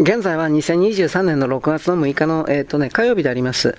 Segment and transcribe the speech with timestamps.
[0.00, 3.76] 現在は2023年の6月の6日の、えっ、ー、とね、火曜日であります。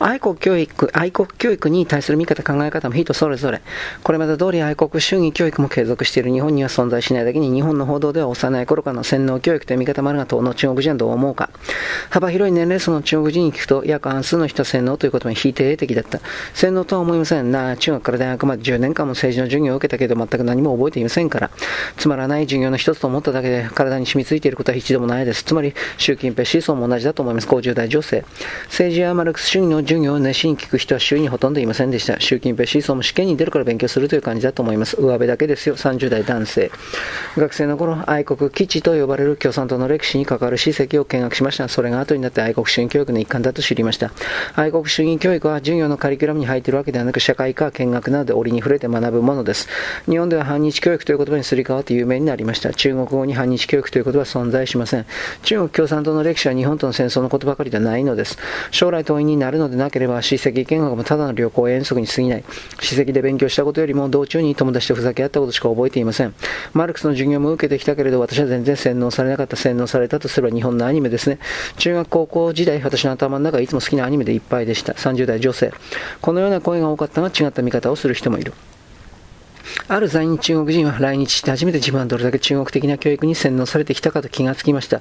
[0.00, 3.62] 愛国教育、愛国教育に対する見方、考え方も人それぞれ。
[4.02, 11.50] これまで通り愛国主義教育も継続している日本には存在しないだけに、日本の報道では幼い頃からの洗脳教育という見方もあるが、当の中国人はどう思うか。
[12.10, 16.18] 幅広い年齢層の中国人に聞くと、約半数の人は洗脳ということに否定的だった。
[16.52, 17.76] 洗脳とは思いませんな。
[17.76, 21.50] 中学から大学まで10年間も政治の授業を受けたけど、全く何も覚えていませんから。
[21.96, 25.44] つまらない授業の一つと思っただけで、体に染みついていることは一度もないです。
[25.44, 27.46] つままり、習近平思想も同じだと思います。
[27.46, 28.24] 50代女性。
[28.64, 32.20] 政治やマルクス主義の授業を熱心に聞く人は周囲にほとんどいませんでした。
[32.20, 34.96] 習近平思想も試験に出るから勉強するという感じだと思います。
[35.00, 35.76] 上辺だけですよ。
[35.76, 36.70] 30代男性。
[37.36, 41.68] 学生の頃、愛国基地と呼ばれる共産党の歴史に関わる史跡を見学しました。
[41.68, 44.10] それが後になって愛国主義教育の一環だと知りました。
[44.54, 49.68] 愛国主義教育は授業のカリキュラムに入っているわけではなく、社会科見学などで折に触れて学ぶものです。
[50.08, 52.72] 日本では反日教育という言葉にすり替わって有名になりました。
[52.72, 55.06] 中国語に反日教育という言葉は存在しません。
[55.50, 58.38] 中国共産党の歴史は日本との戦争のことばかりではないのです。
[58.70, 62.44] 将来党員になるのでなければ、史跡見学もただの旅行遠足に過ぎない。
[62.80, 66.34] 史跡で勉強したことよりも、道中に友達とふざけ合ったことしか覚えていません。
[66.72, 71.40] マルクスの授業も受けてきたけれど、私は全然洗脳されなかった、洗脳されたとすれば日本のアニメですね。
[71.78, 74.92] 中学高校時代、私の頭の中はいつも好きなアニメでいっぱいでした。
[74.92, 75.72] 30代女性。
[76.20, 78.52] このような声が多かったが、違った見方をする人もいる。
[79.88, 85.00] ある在日中国人は来日して初めて自分はどれだけ中国的な教育に洗脳されてきたかと気がつきました。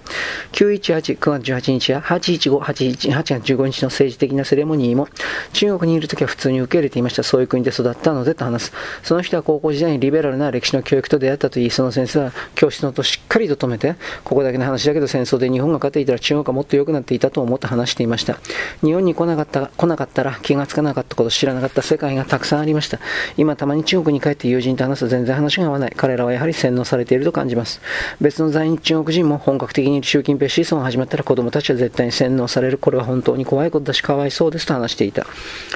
[0.54, 5.08] 918、9月18日や815、818月15日の政治的なセレモニーも
[5.54, 7.24] 中国にいるときは普通に受け入れていました。
[7.24, 8.74] そういう国で育ったのでと話す。
[9.04, 18.40] その人は高校時代にリベラルな歴史の教育と出会ったと言い、その先生は教室の音しっかりと止めて、ここだけの話だけど戦争で日本が勝っていたら中国がもっと良くなっていたと思って話していました。
[18.84, 23.00] 日本に来なかった来なかったら気がつかなかったこと、知らなかった世界がたくさんありました。
[23.38, 25.94] 今たまに中国に帰って友人と話すと全然話が合わない。
[25.96, 27.82] 彼らはやはり洗脳されていると感じます。
[28.22, 32.78] 別の在日中国人も本格的に習近平思想が始まったら子供たちは絶対に洗脳される。
[32.78, 35.26] これは本当に怖いことだしかわいそうですと話していた。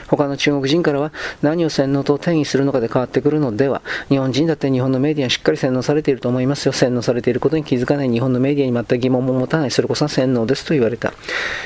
[0.07, 1.11] 他の中国人からは
[1.41, 6.73] 何を洗脳と定義するのかで変わってくるのでは、日本人だって日本のメディアにしっかり洗脳されていると思いますよ。
[6.73, 9.71] 洗脳されていることに気づかない日本のメディアに全く疑問も持たない。
[9.71, 11.13] それこそ洗脳ですと言われた。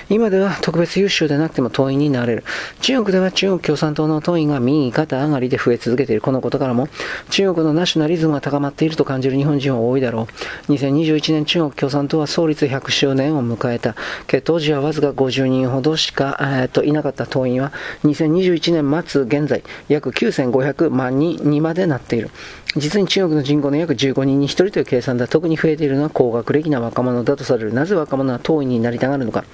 [0.10, 2.44] 今では特別優秀でなくても党員になれる。
[2.82, 6.22] 中国では中国共産党の党員が右肩上がりで増え続けている。
[6.22, 6.88] このことからも、
[7.30, 10.28] 中国のナショナリズムが高まっていると感じる日本人は多いだろ
[10.68, 10.72] う。
[10.74, 13.96] 2021年中国共産党は創立100周年を迎えた。
[14.44, 17.72] 当時はわずか50人ほどしか、えー、といなかった党員は、
[18.04, 22.30] 2021年末現在、約9500万人にまでなっている。
[22.76, 25.28] 実に中国の人口の約15人に1人という計算だ。
[25.28, 27.74] 特に増えているのは高学歴な若者だとされる。
[27.74, 29.46] なぜ若者は党員になりたがるのか。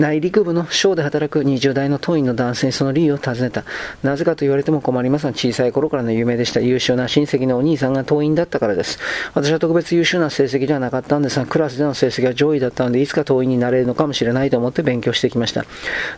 [0.00, 3.64] 内陸部の省で働く20代の党員の男性にその理由を尋ねた。
[4.02, 6.60] なぜかと言われても困りますが、小さい頃からの有名でした。
[6.60, 8.98] 優秀な親戚のお兄さんが党員だったからです。
[9.34, 15.66] 私は特別優秀な成績ではなかったんですが、クラスでの成績は上位だったので、いつか党員になれるのかもしれないと思って勉強してきました。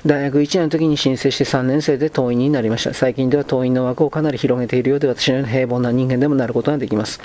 [0.06, 2.94] 大学1年の時に申請して3年生で党員になりました。
[2.94, 7.20] 最近では党員の枠をかなり広げているようで、私のような平凡な人間でもなることができます。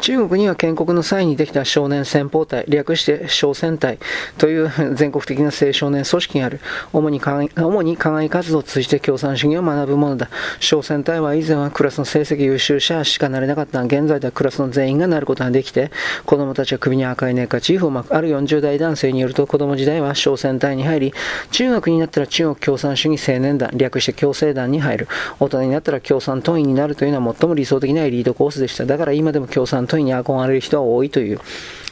[0.00, 3.98] 中国には建国の際にできた少年戦法隊、略して少戦隊
[4.38, 6.60] という全国的な青少年組織がある。
[6.92, 10.30] 主に主に課外活動を通じて共産主義を学ぶものだ。
[10.60, 15.90] 少戦隊は以前はクラスの成績優秀者しかなれなかった、現在ではクラスの全員がなることができて、
[16.24, 18.16] 子供たちは首に赤いネッカチーフを巻く。
[18.16, 21.14] ある40代男性によると、子供時代は少戦隊に入り、
[21.50, 25.08] 中学になったら中国共産主義青年団、略して共生団に入る。
[25.40, 28.86] 大人になったら共産党員になるというのは最も理想的なエリートコースでした。
[28.86, 31.40] だから今でも共産党員に憧れる人は多いという。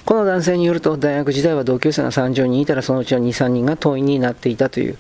[0.07, 4.97] この男性によると、大学時代は同級生が30人いたら、そのうちの2、3人が党員になっていたという。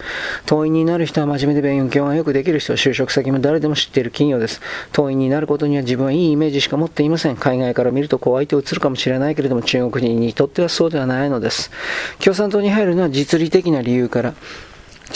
[0.46, 4.60] 党員になる人は真面目で勉強がよくできる人、就職先も誰でも知っている企業です。
[4.90, 7.36] 党員になることには自分はいいイメージしか持っていません。
[7.36, 11.70] 海外から見ると怖いと映るかもしれないけれども、中国人にとってはそうではないのです。
[12.18, 14.34] 共産党に入るのは実利的な理由から、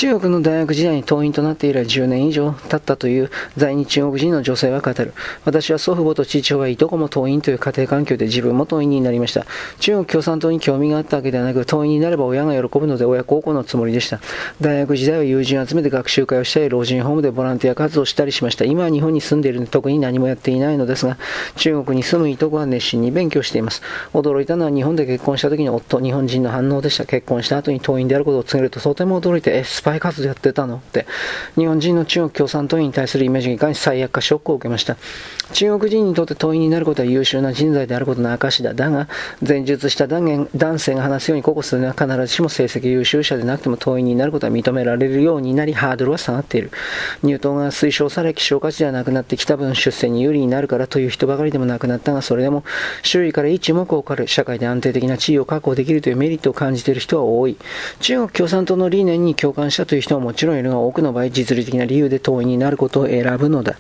[0.00, 5.12] 中国の大学時代に党員となって以来10年以上経ったという在日中国人の女性は語る。
[5.44, 9.44] 私は祖父母と父親はいとこも党員という家庭環境で自分も党員になりました。
[9.78, 14.20] 中国共産党に興味があったわけではなく、党員になれば親が喜ぶので親孝行のつもりでした。
[14.58, 18.64] 大学時代は友人を集めて学習会をしたり、老人ホームでボランティア活動したりしました。
[18.64, 21.18] 今は日本に住んでいるので特に何もやっていないのですが、
[21.56, 23.82] 中国に住むいとこは熱心に勉強しています。
[24.14, 27.04] 驚いたのは日本で結婚した時に夫、日本人の反応でした。
[27.04, 30.77] 結婚した後に党員であることを告げるととても驚いて、エスパパイ活動やってたの？
[30.77, 31.04] って、
[31.57, 34.97] 日本人の中国共産党員に対するイメージがいかに最悪かショックを受けました。
[35.53, 38.72] 中国人にとって党員になることは優秀な人材であることの証だ。
[38.72, 39.09] だが、
[39.45, 46.71] 前述した断言男性が話すように、ここ数年は必ずしも成績優秀者でなくても党員になることは認められるようになり、ハードルは下がっている。
[47.25, 52.63] 入党が推奨され、希少価値ではなくなってきた分、出世に有利になるからという人ばかりでもなくなったが、それでも、
[53.03, 57.57] 周囲から一目置かれ、社会で安定的な地位を確保できるというメリットを感じている人は多い。
[57.98, 63.76] 中国共産党の理念に共感したという人はもちろんいるが、多くの場合、実利的な理由で党員になることを選ぶのだ。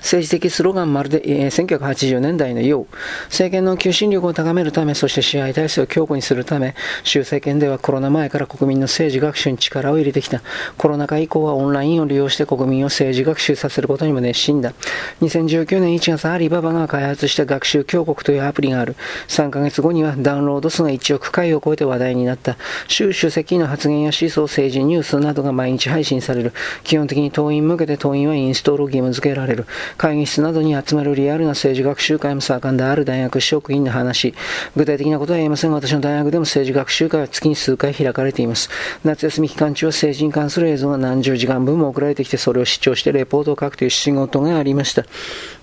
[0.00, 2.86] 政治的スローガンまるで、えー、1980年代のよう、
[3.24, 6.74] 政権の求心力を高めるため、そして支配体制を強固にするため、
[7.04, 10.42] 州政権ではコロナ前から国民の政治学習に力を入れてきた。
[10.76, 14.72] コロナ禍以降はオンラインを利用して国民を政治学習させることにも熱心だ。
[15.20, 18.96] 2019年1月、アリババが開発した学習強国というアプリがある。
[19.28, 22.56] 3ヶ月後にはダウンロード数が1億回を超えて話題になった。
[22.88, 26.52] 習主席の発言や思想、政治ニュースなどが毎日配信される。
[26.84, 29.66] 基本的に党員向けて党員はインストールを義務付けられる。
[29.96, 34.34] 会議室などに集まるリアルな政治学習会も盛んである大学職員の話。
[34.76, 38.70] 具体的なことは言えませんが、私の大学でも政治学習会は月に数回開かれています。
[39.04, 45.04] 夏休み期間中は政治に関する映像が何十時間分も送られてきて、それを視聴してレポートを書くという仕事がありました。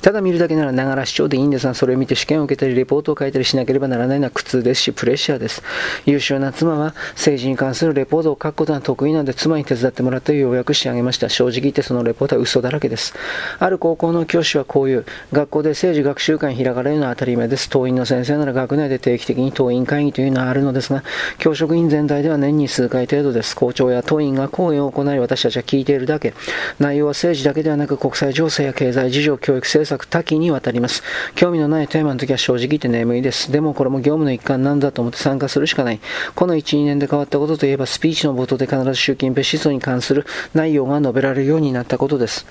[0.01, 5.63] ただ見るだけならながら視聴でいいんですが、それを見て試験を受けたり、レポートを書いたりしなければならないのは苦痛ですし、プレッシャーです。
[6.05, 11.29] 優秀な妻は政治に関するレポートを書くことが得意なので、妻に手伝ってもらって要約してあげました。
[11.29, 13.13] 正直言ってそのレポートは嘘だらけです。
[13.59, 17.69] ある高校の教師はこういう、学校で政治学習会に開かれるのは当たり前です。
[17.69, 21.03] 党員の先生なら学内で定期的に党員会議というのはあるのですが、
[21.37, 23.55] 教職員全体では年に数回程度です。
[23.55, 26.33] 校長や党員が講演を行い、私たちは聞いているだけ。
[26.79, 31.03] 内容は政治だけではなく、国際情勢や経済事情、教育政策多岐にわたります。
[31.35, 33.51] 興味のないテーマの時は正直言って眠いです。
[33.51, 35.99] でもこれも業務の一環なんだと思って参加するしかない。
[36.35, 42.45] この1、2年で変わったことといえば、スピーチの冒頭で必ず習近平思想に関する内容が述べられるようになったことです。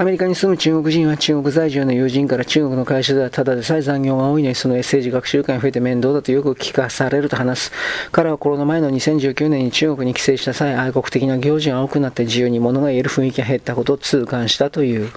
[0.00, 7.72] アメリカに住む中国人は中国在住の友人から中国の会社ではただでさえ残業が多いのにその政治学習会が増えて面倒だとよく聞かされると話す。
[8.12, 15.10] 彼はコロナ前の2019年に中国に帰省した際、愛国的な行事が多くなって自由に物が言える雰囲気が減ったことを痛感したという。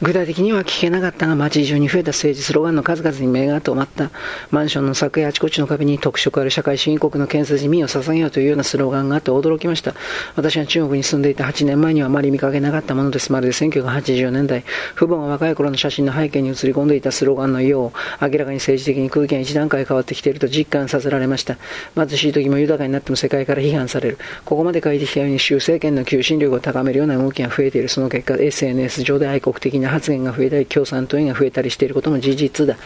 [0.00, 4.12] 具体的には聞けなかったが街中に増えた政治スローガンの数々に目が止まった。
[4.52, 9.94] マンションの柵やあちこちの壁に特色ある社会主義国の建設に身を捧げようというようなスローガンがあって驚きました。
[10.36, 13.32] 私が中国に住んでいた8年前にはあまり見かけなかったものです。
[13.32, 14.62] まるで1980年代。
[14.94, 21.56] 父母が若い頃の写真の背景に映り込んでいたスローガンのよう明らかに政治的に空気が一段階変わってきていると実感させられました。
[21.96, 24.18] 貧しい時も豊かになっても世界から批判される。
[24.44, 27.88] ここまで書いてきたように習政権の求心力を高めるような動きが増えている。
[27.88, 32.76] その結果 SNS 上で愛国的な発言が増えたり、共産党員が増えたりしていることも事実だ。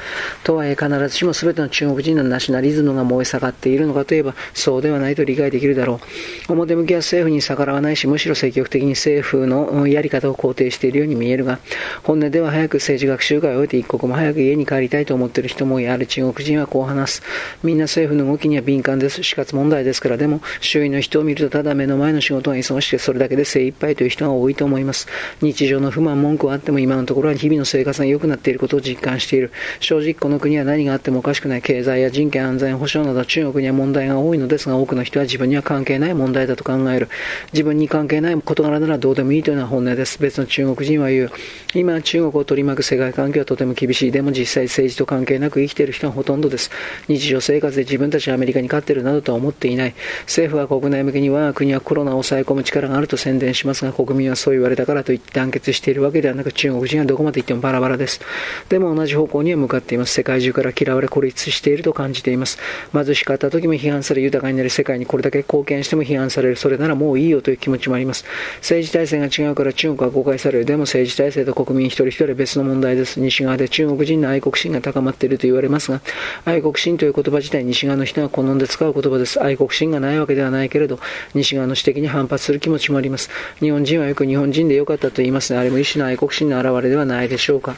[0.44, 6.00] とはいえ必ずしも全ての中国人のナショナリズムが燃え盛っているのかといえば、そうではないと理解できるだろ
[6.48, 6.52] う。
[6.52, 11.58] 表向きは政府に逆らわないし、むしろ積極的に政府のやり方を肯定しているように見えるが、
[12.02, 17.22] 本音では早く政治学習会を終えて一刻も早く家に帰りたいと思っている人もやる中国人はこう話す。
[17.62, 19.22] みんな政府の動きには敏感です。
[19.22, 25.06] 死活問題ですから、でも周囲の人を見るとただ目の前の仕事が忙しくてそれだけで精一杯という人が多いと思います。
[25.40, 29.50] 日常の不満、文句はあっても今今のところは日々の生活が良くなっていることを実感している。
[29.80, 37.08] 正直この国は何があってもおかしくない経済や人権安全保障など中国には問題が多いのですが、多くの人は自分には関係ない問題だと考える。
[37.54, 40.18] 自分に関係ない事柄ならどうでもいいというのは本音です。
[40.20, 41.30] 別の中国人は言う。
[41.74, 44.12] 今中国を取り巻く世界環境はとても厳しい。
[44.12, 46.70] でも実際政治と関係なく生きている人はほとんどです。
[47.08, 49.94] 日常生活で自分たちはアメリカに勝っているなどとは思っていない。
[50.24, 58.20] 政府は国内向けに我が国はコロナを抑え込む力があると宣伝しますが、国民はそう言われたからといって団結しているわけではなく、中国人はどこまで行ってもバラバラです。
[58.68, 60.12] でも同じ方向には向かっています。
[60.12, 62.58] 世界中から嫌われ孤立していると感じています。
[62.92, 66.56] 貧しかった時も批判され、豊かになり、世界にこれだけ貢献しても批判される。
[66.56, 68.24] それならもういいよという気持ちもあります。
[68.58, 70.64] 政治体制が違うから中国は誤解される。
[70.64, 73.20] でも政治体制と国民一人一人別の問題です。
[73.20, 76.00] 西側で中国人の愛国心が高まっていると言われますが、
[76.44, 79.42] 愛国心という言葉自体西側の人が好んで使う言葉です。
[79.42, 80.98] 愛国心がないわけではないけれど、
[81.34, 83.30] 西側の指摘に反発する気持ちもあります。
[83.60, 85.58] 日本人はよく日本人でよかったと言いますね。
[85.58, 87.76] あれも一種の愛国心の表れではないでしょうか。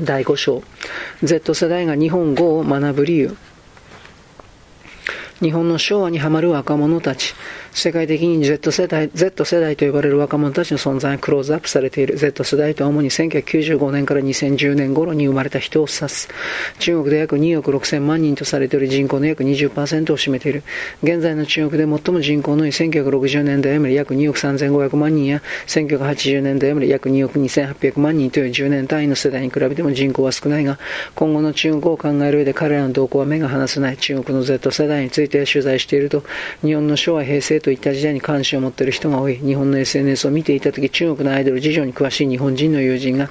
[0.00, 0.62] 第5章。
[1.22, 3.36] Z 世代が日本語を学ぶ理由。
[5.40, 7.34] 日本の昭和にはまる若者たち。
[7.72, 12.16] 世界的に Z 世代 Z 世代と呼ばれる若者たちの存在がクローズアップされている。
[12.16, 16.28] Z 世代とは主に1995年から2010年頃に生まれた人を指す。
[16.78, 18.88] 中国で約2億6000万人とされている。
[18.88, 20.62] 人口の約20%を占めている。
[21.02, 30.78] 現在の中国で最も人口の多い1960年代より約2億3500万人や1980年代より約2億2800万人という10年単位の世代に比べても人口は少ないが
[31.14, 33.96] 今後の中国を考える上で彼らの動向は目が離せない。
[33.96, 36.22] 中国の Z 世代について取材していると
[36.62, 39.36] 日本の昭和平成といった時代に関心を持っている人が多い。
[39.36, 43.30] 日本の SNS を見ていた時中国のアイドル事情に詳しい日本人の友人が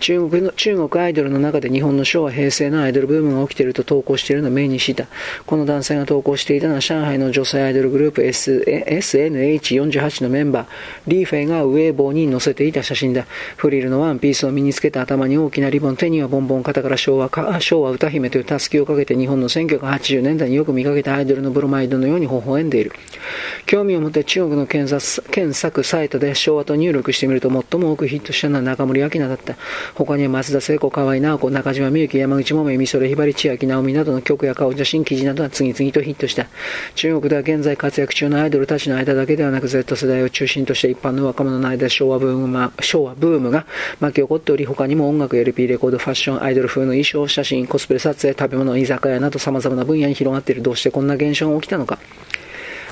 [0.00, 5.06] 中国の中国アイドルの中で日本の昭和平成のアイドルブームが起きていると投稿しているのを目にした。
[5.46, 10.68] この男性が投稿していたのは上海の女性アイドルグループ、SNH48 のメンバー
[11.06, 13.26] リーフェイがウェーボーに載せていた写真だ。
[13.56, 22.92] フリルのワンピースを身につけた頭に大きなリボン手にはボンボン肩から昭和か昭和歌姫というたすきをかけて日本の1980年代によく見かけたアイドルのブロマイドのように微笑んでいる。
[23.66, 29.56] 興味を持って中国の検索検索サイトで昭和と入力してみると最も多くヒットしたのは中森明菜だった。
[29.94, 36.46] 他には松田聖子、河合直子、中島みゆき、山口百恵、美空ひばり、千秋直美などの曲や顔写真記事などが次々とヒットした。
[36.94, 43.66] 中国では現在活躍中のアイドルたちの間だけではなく Z 世代を中心として一般の若者の間で昭和ブーム昭和ブームが
[44.00, 50.62] 巻き起こっており他にも音楽、LP、レコード、ファッション、アイドル風の衣装、写真、コスプレ撮影、食べ物、居酒屋など様々な分野に広がっている。
[50.62, 51.98] どうしてこんな現象が起きたのか。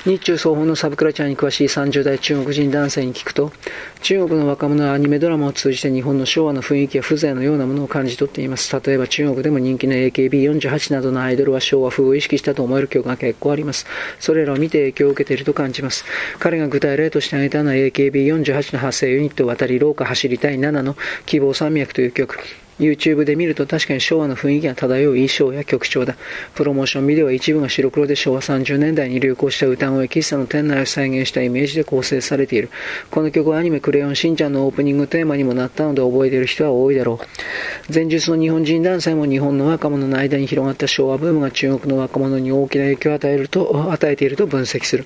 [0.05, 3.53] 日中双方のサブクラチャーに詳しい30代中国人男性に聞くと、
[4.01, 8.77] 中国の若者はアニメドラマを通じて日本の昭和の雰囲気や風情のようなものを感じ取っています。
[8.85, 13.85] 例えば中国でも人気の AKB48 などのアイドルは昭和風を意識したと思える曲が結構あります。
[14.19, 16.03] それらを見て影響を受けていると感じます。
[16.37, 22.39] 彼が具体例として挙げたのは AKB48 の発生ユニット渡り廊下走りたい7の希望山脈という曲。
[22.79, 26.15] YouTube で見ると確かに昭和の雰囲気が漂う衣装や曲調だ。
[26.55, 32.69] プロモーションビデオは一部が白黒で昭和30年代に流行した歌声、喫茶の店内を再現したイメージで構成されている。
[33.11, 37.93] この曲はアニメクレヨンしんちゃんのオープニングテーマにもなったので覚えている人は多いだろう。
[37.93, 45.05] 前述の日本人男性も日本の若者の間に広がった昭和ブームが中国の若者に大きな影響を与えると、与えていると分析する。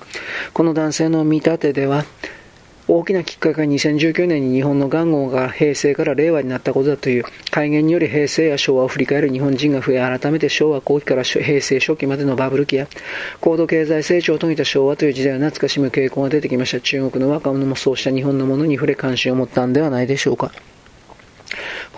[0.54, 2.04] この男性の見立てでは、
[2.90, 12.88] 大きなきっかけが2019年に日本の元号が平成から令和になったことだという改元により平成や昭和を振り返る日本人が増え改めて昭和後期から平成初期までのバブル期や
[13.42, 16.80] 高度経済成長を遂げた昭和という時代を懐かしむ傾向が出てきました。
[16.80, 20.50] 中国の若者もそうした日本のものに触れ関心を持ったんではないでしょうか。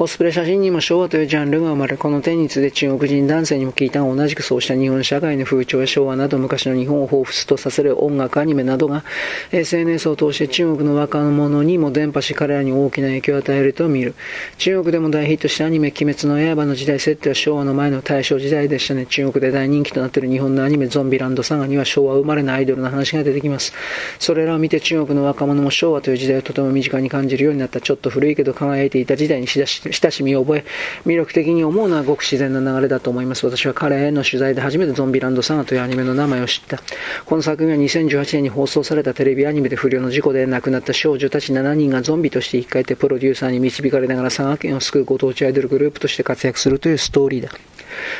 [0.00, 9.04] コスプレ写真にも昭和というジャンルが生まれ、この点について中国人男性にも聞いたが同じくそうした日本社会の風潮や昭和など昔の日本を彷彿とさせる音楽、アニメなどが
[9.52, 14.14] SNS を通して中国の若者にも伝播し彼らに大きな影響を与えると見る。
[14.56, 19.04] 中国でも大ヒットしたアニメ鬼滅の刃の時代設定は昭和の前の大正時代でしたね。
[19.04, 23.74] 中国で大人気となっている日本のアニメゾンビランドサガには昭和生まれのアイドルの話が出てきます。
[24.18, 30.64] それらを見て中国の若者も昭和という時代をとても身近に感じるようになったちょっと古いけど輝いていた時代にしだし親しみを覚え、
[31.06, 33.44] 魅力的に思うのはごく自然な流れだと思います。
[33.46, 36.80] 私は彼への取材で初めてゾンビランドサガというアニメの名前を知った。
[37.24, 47.50] この作品は2018年に放送されたテレビアニメで不良の事故で亡くなった少女たち7人がゾンビとして生き返ってプロデューサーに導かれながら佐賀県を救うご当地アイドルグループとして活躍するというストーリーだ。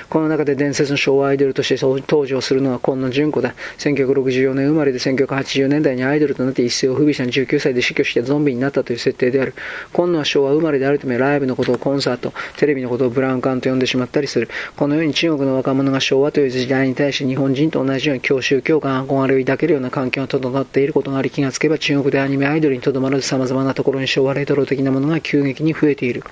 [0.09, 3.55] この中で伝説の昭和アイドルとして登場するのは今野純子だ。
[3.79, 9.55] 1964年生まれで1980年代にアイドルとなって一世を不備した19歳で死去してゾンビになったという設定である。
[9.93, 14.49] 今野は昭和生まれであるためライブのことをコンサート、テレビのことをブラウン管と呼んでしまったりする。
[14.77, 26.23] このように中国の若者が昭和という時代に対して日本人と同じように教習、共感、憧れを抱けるような環境が整っていることがあり気がつけば中国でアニメアイドルにとどまらず様々なところに昭和レトロ的なものが急激に増えている。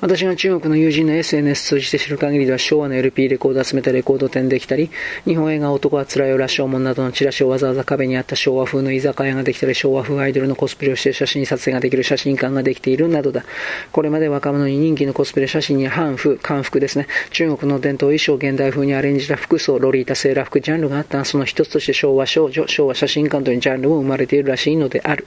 [0.00, 4.90] 私が中国の友人の SNS 通じて知る限りでは昭和の LP レコードを集めたレコード店できたり、
[5.24, 13.44] 日本映画男はつらいよらしょうもんなどのチラシをわざわざ壁にあった昭和風の居酒屋ができたり、昭和風アイドルのコスプレをして写真撮影ができる写真館ができているなどだ。
[13.90, 17.06] これまで若者に人気のコスプレ写真に反風、漢服ですね。
[17.30, 25.26] 中国の伝統衣装現代風にアレンジした服装、ロリータセーラー服ジャンルがあったその一つとして昭和少女、昭和写真館というジャンルも生まれているらしいのである。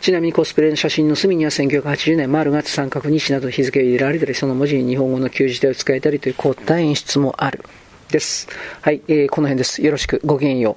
[0.00, 7.64] ちなみにコスプレの写真の隅には1980年、丸月三角日など日付を入れられたり、その文字に日本語の旧字体を使えたりという凝った演出もある。
[8.12, 8.46] です。
[8.82, 9.82] はい、えー、この辺です。
[9.82, 10.76] よろしく、ごきげんよ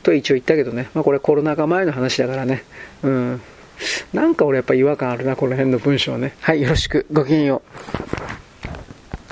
[0.00, 0.02] う。
[0.02, 2.64] と一応言ったけどね、まあこれコロナ禍前の話だからね、
[3.02, 3.40] うん。
[4.12, 6.34] なんか俺やっぱ違和感あるな、この辺の文章ね。
[6.40, 7.62] はい、よろしく、ごきげんよ
[8.18, 8.21] う。